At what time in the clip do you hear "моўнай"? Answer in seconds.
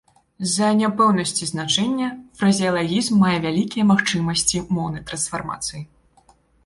4.79-5.01